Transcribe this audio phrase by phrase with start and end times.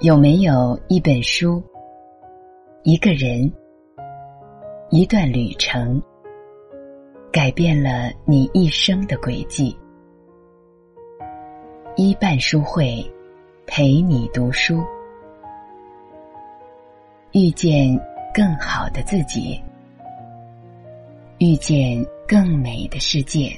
[0.00, 1.62] 有没有一本书、
[2.82, 3.50] 一个人、
[4.90, 6.02] 一段旅程，
[7.32, 9.76] 改变了你一生的轨迹？
[11.94, 13.08] 一半书会
[13.66, 14.82] 陪你读书，
[17.30, 17.88] 遇见
[18.34, 19.62] 更好的自己，
[21.38, 23.48] 遇见更美的世界。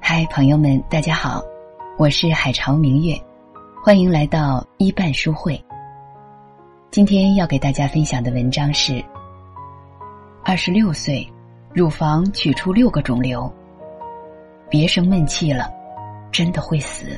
[0.00, 1.42] 嗨，朋友们，大家好，
[1.96, 3.14] 我是海潮明月，
[3.80, 5.64] 欢迎来到一半书会。
[6.90, 9.00] 今天要给大家分享的文章是：
[10.42, 11.24] 二十六岁，
[11.72, 13.48] 乳房取出六个肿瘤，
[14.68, 15.70] 别生闷气了，
[16.32, 17.16] 真的会死。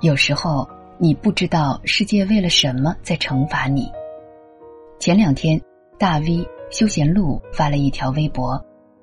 [0.00, 0.68] 有时候
[0.98, 3.88] 你不知道世界为了什么在惩罚你。
[4.98, 5.60] 前两天，
[5.96, 6.44] 大 V。
[6.72, 8.58] 休闲路发了一条微博，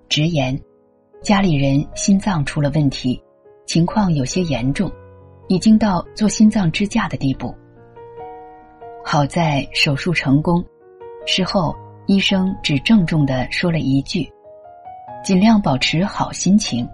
[0.09, 0.59] 直言
[1.21, 3.21] 家里人心脏出了问题，
[3.67, 4.91] 情况有些严重，
[5.47, 7.55] 已经到做心脏支架的地步。
[9.05, 10.65] 好在手术成功，
[11.27, 11.75] 事后
[12.07, 14.27] 医生只郑重的说了一句
[15.23, 16.87] ：“尽量保持好心情。”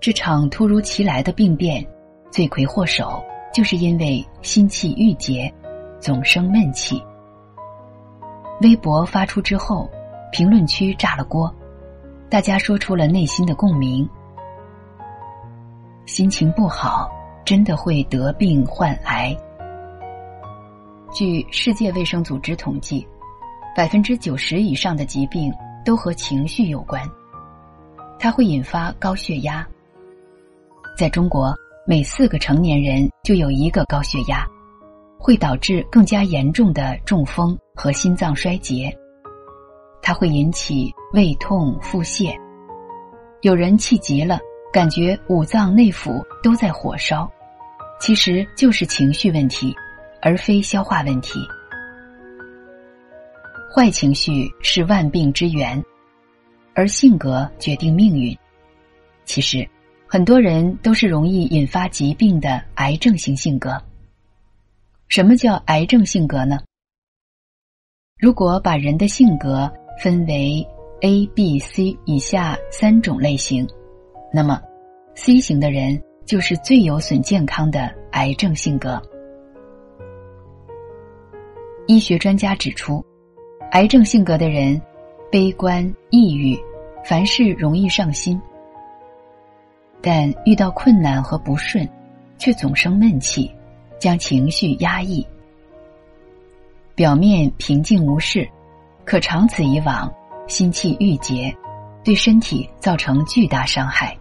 [0.00, 1.86] 这场突如其来的病变，
[2.30, 5.52] 罪魁祸首就是因为心气郁结，
[6.00, 7.02] 总生闷气。
[8.62, 9.88] 微博发出之后，
[10.30, 11.52] 评论区炸了锅，
[12.30, 14.08] 大家说出了内心的共鸣。
[16.04, 17.10] 心情不好，
[17.44, 19.34] 真的会得病患癌。
[21.10, 23.06] 据世界卫生组织统计，
[23.74, 25.50] 百分之九十以上的疾病
[25.84, 27.02] 都和情绪有关。
[28.18, 29.66] 它会引发高血压。
[30.98, 31.54] 在中国，
[31.86, 34.46] 每四个成年人就有一个高血压。
[35.20, 38.96] 会导致更加严重的中风和心脏衰竭，
[40.08, 42.34] 它会引起胃痛、腹泻。
[43.42, 44.40] 有人气急了，
[44.72, 47.30] 感觉五脏内腑都在火烧，
[48.00, 49.76] 其实就是情绪问题，
[50.22, 51.38] 而非消化问题。
[53.70, 55.84] 坏情绪是万病之源，
[56.72, 58.34] 而性格决定命运。
[59.26, 59.68] 其实，
[60.06, 63.78] 很多人都是容易引发疾病的癌症型性格。
[65.08, 66.60] 什么叫癌症性格呢？
[68.18, 69.70] 如果把人的性格
[70.02, 70.66] 分为
[71.00, 73.68] A、B、C 以下三种类型，
[74.32, 74.60] 那么
[75.14, 79.00] C 型的人就是最有损健康的癌症性格。
[81.86, 83.04] 医学专家指出，
[83.72, 84.80] 癌症性格的人
[85.30, 86.58] 悲观、抑郁，
[87.04, 88.40] 凡事容易上心，
[90.00, 91.88] 但遇到困难和不顺，
[92.38, 93.50] 却总生闷气。
[94.00, 95.26] 将情绪压抑，
[96.94, 98.48] 表面平静无事，
[99.08, 100.12] 可长此以往，
[100.46, 101.50] 心气郁结，
[102.04, 104.14] 对身体造成巨大伤害。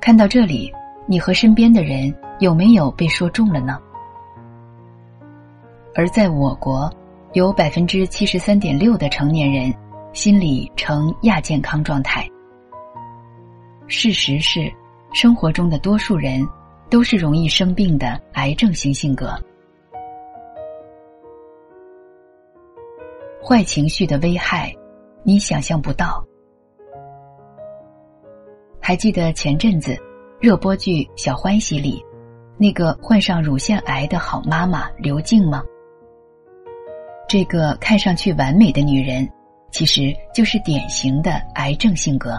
[0.00, 0.72] 看到这里，
[1.04, 3.76] 你和身边的人有没有被说中了呢？
[5.96, 6.88] 而在我国，
[7.32, 9.74] 有百分之七十三点六的成年人
[10.12, 12.24] 心理呈亚健康状态。
[13.88, 14.72] 事实是，
[15.12, 16.40] 生活中的多数人。
[16.90, 19.38] 都是容易生病的癌症型性格，
[23.48, 24.70] 坏情绪的危害，
[25.22, 26.22] 你想象不到。
[28.78, 29.96] 还记得前阵子
[30.38, 32.04] 热播剧《小欢喜》里
[32.58, 35.62] 那个患上乳腺癌的好妈妈刘静吗？
[37.26, 39.26] 这个看上去完美的女人，
[39.70, 42.38] 其实就是典型的癌症性格。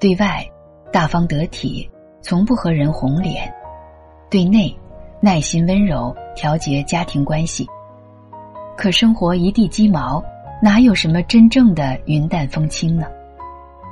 [0.00, 0.42] 对外
[0.90, 1.86] 大方得体。
[2.22, 3.52] 从不和人红脸，
[4.30, 4.74] 对内
[5.20, 7.68] 耐心温柔，调节家庭关系。
[8.82, 10.20] 可生活一地鸡毛，
[10.60, 13.06] 哪有什么真正的云淡风轻呢？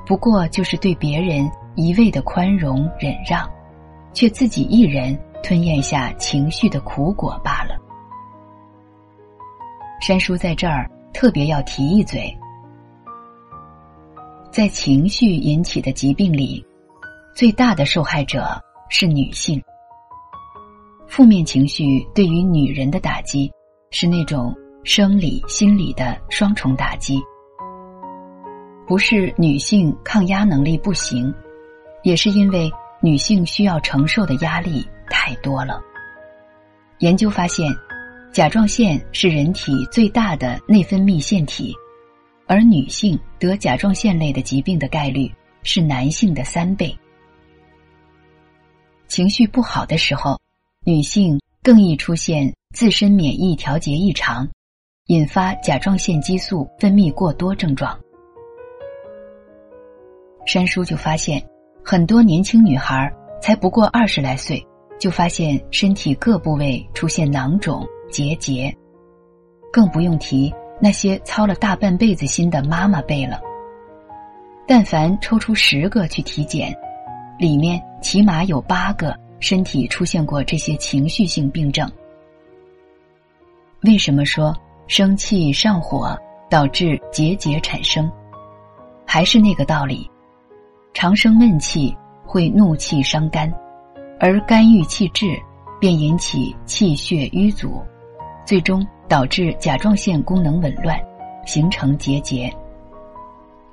[0.05, 3.49] 不过就是对别人一味的宽容忍让，
[4.13, 7.77] 却自己一人吞咽下情绪的苦果罢了。
[10.01, 12.37] 山叔在这儿特别要提一嘴，
[14.51, 16.67] 在情绪引起的疾病里。
[17.33, 19.63] 最大的受害者是女性。
[21.07, 23.49] 负面情绪对于女人的打击，
[23.93, 27.21] 是那种生理、心理的双重打击。
[28.87, 31.33] 不是女性抗压能力不行，
[32.03, 35.81] 也是因为女性需要承受的压力太多了。
[36.99, 37.73] 研究发现，
[38.33, 41.75] 甲状腺是人体最大的内分泌腺体，
[42.47, 45.31] 而女性得甲状腺类的疾病的概率
[45.63, 46.97] 是男性的三倍。
[49.09, 50.41] 情绪不好的时候，
[50.85, 54.49] 女性更易出现自身免疫调节异常，
[55.11, 57.99] 引发甲状腺激素分泌过多症状，
[60.47, 61.45] 山叔就发现，
[61.85, 63.13] 很多年轻女孩
[63.43, 64.65] 才不过二十来岁，
[65.01, 68.73] 就发现身体各部位出现囊肿结节，
[69.73, 73.41] 更不用提那些操了大半辈子心的妈妈辈了。
[74.65, 76.73] 但凡抽出十个去体检，
[77.37, 81.91] 里面起码有八个身体出现过这些情绪性病症。
[83.83, 84.57] 为什么说
[84.91, 86.19] 生气上火
[86.51, 88.11] 导致结节产生？
[89.07, 90.11] 还是那个道理，
[90.93, 91.97] 常生闷气
[92.27, 93.49] 会怒气伤肝，
[94.19, 95.41] 而肝郁气滞，
[95.79, 97.81] 便引起气血瘀阻，
[98.45, 100.99] 最终导致甲状腺功能紊乱，
[101.47, 102.53] 形成结节。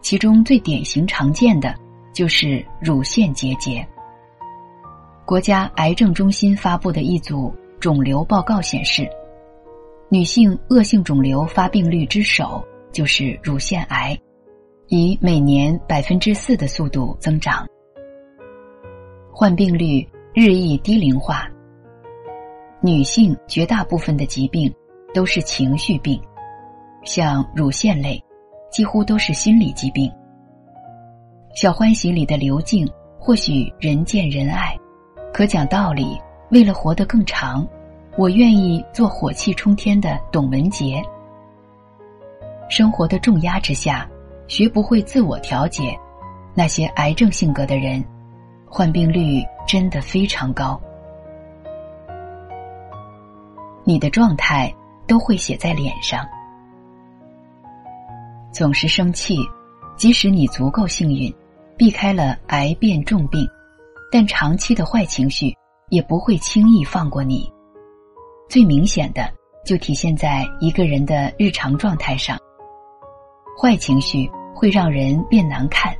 [0.01, 1.73] 其中最典型常见的
[2.13, 3.83] 就是乳腺结节。
[5.25, 9.09] 国家癌症中心发布的一组肿瘤报告显示。
[10.09, 14.17] 女性恶性肿瘤发病率之首就是乳腺癌，
[14.87, 17.67] 以每年百分之四的速度增长，
[19.33, 21.45] 患病率日益低龄化。
[22.79, 24.73] 女性绝大部分的疾病
[25.13, 26.17] 都是情绪病，
[27.03, 28.23] 像乳腺类，
[28.71, 30.09] 几乎都是心理疾病。
[31.53, 32.89] 小欢喜里的刘静
[33.19, 34.73] 或许人见人爱，
[35.33, 36.17] 可讲道理，
[36.49, 37.67] 为了活得更长。
[38.17, 40.99] 我愿意做火气冲天的董文杰。
[42.67, 44.09] 生活的重压之下，
[44.47, 45.95] 学不会自我调节，
[46.55, 48.03] 那些癌症性格的人，
[48.67, 50.81] 患病率真的非常高。
[53.83, 54.73] 你的状态
[55.07, 56.25] 都会写在脸上。
[58.51, 59.37] 总是生气，
[59.95, 61.31] 即使你足够幸运，
[61.77, 63.47] 避开了癌变重病，
[64.11, 65.55] 但长期的坏情绪
[65.89, 67.47] 也不会轻易放过你。
[68.49, 69.29] 最明显的
[69.65, 72.39] 就体现在一个人的日常状态上。
[73.59, 75.95] 坏情绪会让人变难看。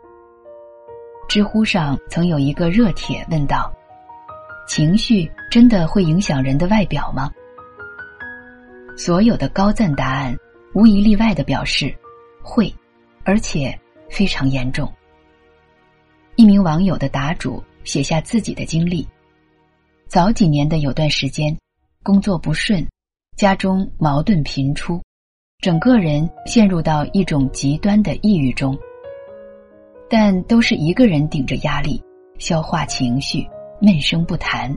[1.28, 3.74] 知乎上曾有一个热帖问道
[4.68, 7.30] ：“情绪真的会影响人的外表吗？”
[8.96, 10.36] 所有的高赞答案
[10.74, 11.94] 无一例外的表示
[12.42, 12.74] 会，
[13.26, 13.78] 而且
[14.10, 14.92] 非常严重。
[16.38, 19.06] 一名网友的答主写下自己的经历：
[20.08, 21.56] 早几年的有段时间。
[22.08, 22.88] 工作不顺，
[23.36, 25.02] 家中矛盾频出，
[25.60, 28.80] 整个人陷入到一种极端的抑郁中。
[30.10, 32.02] 但都是一个人顶着压力
[32.40, 33.46] 消化情绪，
[33.82, 34.74] 闷声不谈。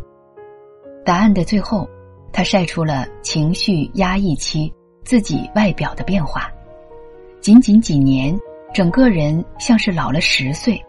[1.04, 1.88] 答案的最后，
[2.32, 4.68] 他晒出了情绪压抑期
[5.04, 6.50] 自己外表的变化，
[7.40, 8.36] 仅仅几年，
[8.74, 10.84] 整个人像是老了十岁。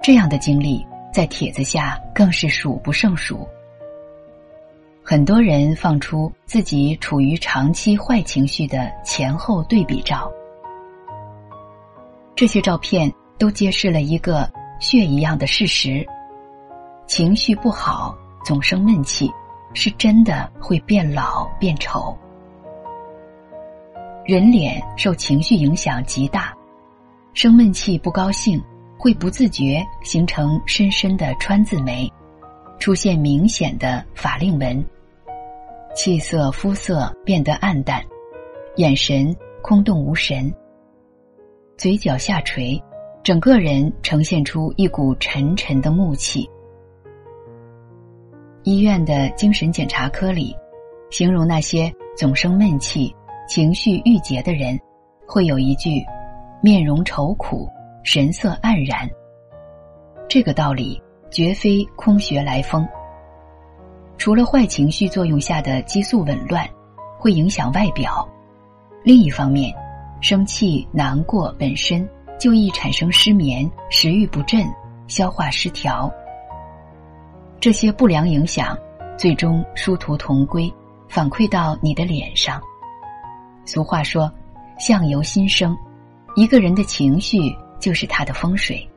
[0.00, 3.44] 这样的经历在帖子下更是数不胜数。
[5.04, 10.30] 很多人放出自己处于长期坏情绪的前后对比照，
[12.36, 16.06] 这些照片都揭示了一个血一样的事实：
[17.08, 19.28] 情绪不好，总生闷气，
[19.74, 22.16] 是真的会变老变丑。
[24.24, 26.56] 人脸受情绪影响极大，
[27.34, 28.62] 生闷气不高兴，
[28.96, 32.10] 会不自觉形成深深的川字眉。
[32.82, 34.84] 出现明显的法令纹，
[35.94, 38.02] 气色、肤色变得暗淡，
[38.74, 39.32] 眼神
[39.62, 40.52] 空洞无神，
[41.78, 42.82] 嘴角下垂，
[43.22, 46.50] 整个人呈现出一股沉沉的木气。
[48.64, 50.52] 医院的精神检查科里，
[51.08, 53.14] 形容那些总生闷气、
[53.48, 54.76] 情绪郁结的人，
[55.24, 56.04] 会有一句：
[56.60, 57.68] 面容愁苦，
[58.02, 59.08] 神色黯然。
[60.28, 61.00] 这个道理。
[61.32, 62.86] 绝非空穴来风。
[64.18, 66.68] 除了坏情绪作用下的激素紊乱，
[67.18, 68.24] 会影响外表；
[69.02, 69.74] 另一方面，
[70.20, 72.08] 生气难过本身
[72.38, 74.64] 就易产生失眠、食欲不振、
[75.08, 76.12] 消化失调。
[77.58, 78.78] 这些不良影响，
[79.16, 80.72] 最终殊途同归，
[81.08, 82.60] 反馈到你的脸上。
[83.64, 84.30] 俗话说
[84.78, 85.76] ：“相由心生”，
[86.36, 87.38] 一个人的情绪
[87.80, 88.88] 就是他的风水。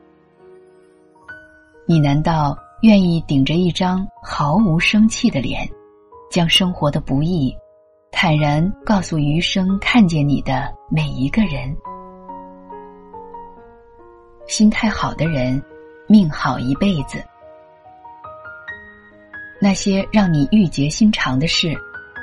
[1.88, 5.68] 你难道愿意顶着一张毫无生气的脸，
[6.28, 7.56] 将生活的不易
[8.10, 11.72] 坦然告诉余生看见你的每一个人？
[14.48, 15.62] 心态好的人，
[16.08, 17.24] 命好一辈子。
[19.60, 21.72] 那些让你郁结心肠的事，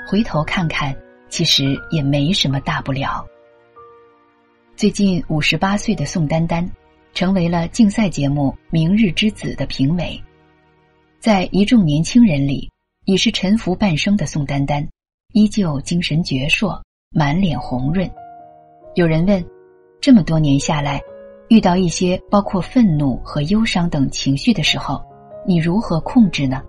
[0.09, 0.93] 回头看看，
[1.29, 3.25] 其实也没什么大不了。
[4.75, 6.69] 最近五十八岁的宋丹丹。
[7.13, 10.19] 成为了竞赛节目《明日之子》的评委，
[11.19, 12.67] 在一众年轻人里，
[13.05, 14.87] 已是沉浮半生的宋丹丹，
[15.33, 18.09] 依旧精神矍铄，满脸红润。
[18.95, 19.45] 有人问：
[20.01, 20.99] 这么多年下来，
[21.49, 24.99] 遇到一些包括愤怒和忧伤等情绪的时候，
[25.45, 26.63] 你如何控制呢？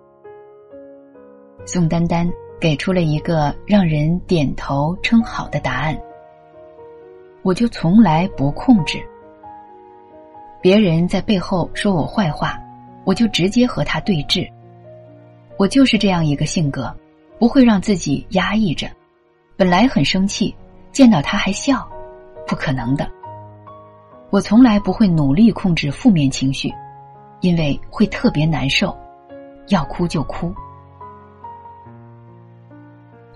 [1.65, 5.99] 宋丹丹给出了一个让人点头称好的答案：
[7.43, 9.03] 我就从来不控制。
[10.65, 12.59] 别人在背后说我坏话，
[13.05, 14.51] 我就直接和他对峙。
[15.59, 16.91] 我就是这样一个性格，
[17.39, 18.89] 不会让自己压抑着。
[19.59, 20.57] 本来很生气，
[20.91, 21.87] 见到他还笑，
[22.47, 23.07] 不可能的。
[24.31, 26.73] 我从来不会努力控制负面情绪，
[27.43, 28.97] 因为会特别难受，
[29.69, 30.51] 要哭就哭。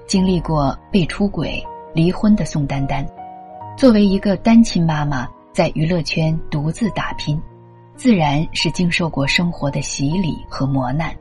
[0.06, 3.06] 经历过被出轨、离婚的宋丹丹，
[3.76, 5.28] 作为一个单亲妈妈，
[5.58, 7.36] 在娱乐圈独自打拼，
[7.96, 11.12] 自然是经受过生活的洗礼和磨难。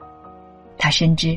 [0.77, 1.35] 他深知，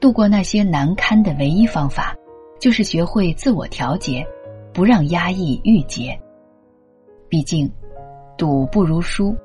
[0.00, 2.16] 度过那些难堪的唯一方法，
[2.58, 4.26] 就是学会自我调节，
[4.72, 6.18] 不让压抑郁结。
[7.28, 7.70] 毕竟，
[8.38, 9.36] 赌不如输。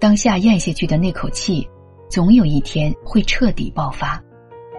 [0.00, 1.64] 当下咽下去的那口气，
[2.08, 4.20] 总有一天会彻底爆发，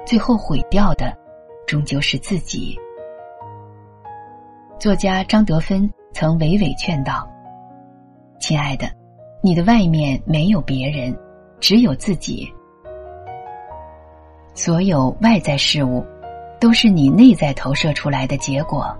[0.05, 1.17] 最后毁掉的，
[1.65, 2.77] 终究是自己。
[4.77, 7.25] 作家张德芬曾娓娓劝道
[8.39, 8.87] ：“亲爱的，
[9.41, 11.17] 你的外面没有别人，
[11.59, 12.51] 只有自己。
[14.53, 16.05] 所有外在事物，
[16.59, 18.95] 都是你内在投射出来的结果。”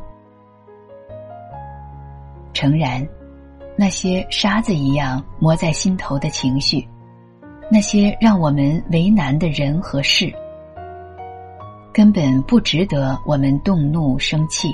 [2.54, 3.06] 诚然。
[3.78, 6.88] 那些沙子一样磨在心头的情绪，
[7.70, 10.34] 那些让我们为难的人和事，
[11.92, 14.74] 根本不值得我们动怒生气。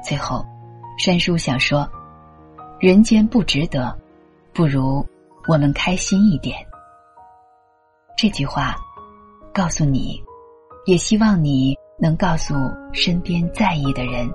[0.00, 0.46] 最后，
[0.96, 1.90] 山叔想说：
[2.80, 3.92] 人间不值得，
[4.52, 5.04] 不如
[5.48, 6.56] 我们开心一点。
[8.16, 8.76] 这句话，
[9.52, 10.22] 告诉你，
[10.86, 12.54] 也希望你能告诉
[12.92, 14.30] 身边在意的人。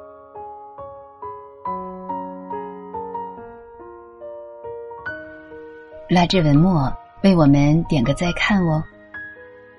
[6.09, 8.83] 来至文末，为我们点个再看哦。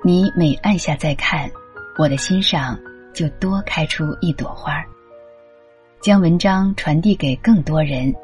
[0.03, 1.51] 你每按下再看，
[1.99, 2.79] 我的心上
[3.13, 4.87] 就多开出一朵花儿
[6.01, 8.15] 将文章传递给更多人，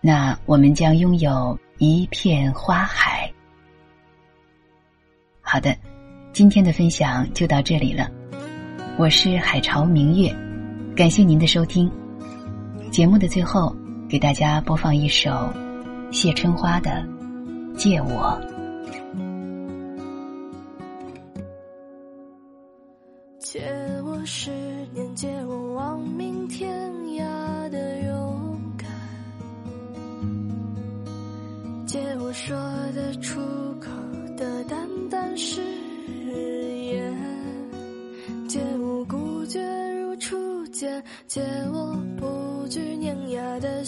[0.00, 3.30] 那我们将拥有一片花海。
[5.42, 5.76] 好的，
[6.32, 8.10] 今天的分享就到这里了。
[8.96, 10.34] 我是海潮明月，
[10.96, 11.90] 感谢您的收听。
[12.90, 13.74] 节目的最后，
[14.08, 15.52] 给大家播放一首
[16.10, 17.06] 谢春花的。
[17.76, 18.40] 借我，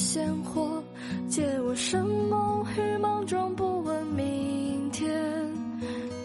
[0.02, 0.82] 鲜活，
[1.28, 5.08] 借我生梦与莽撞不问明天。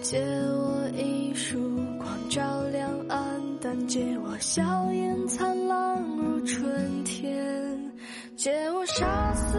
[0.02, 1.60] 借我一束
[2.00, 7.92] 光照亮暗淡，借我笑颜灿烂如春天，
[8.36, 9.58] 借我杀死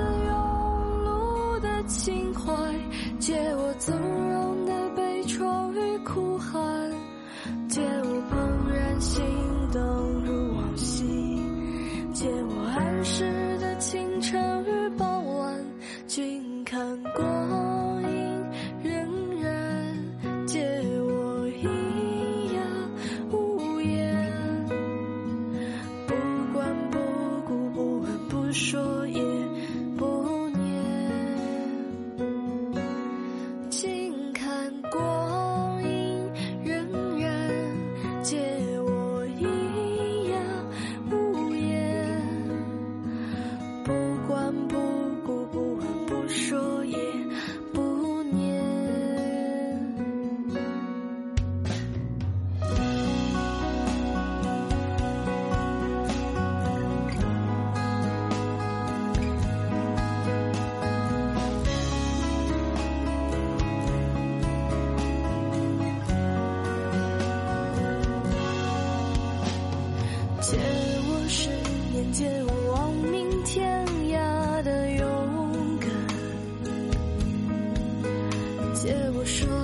[79.29, 79.58] 借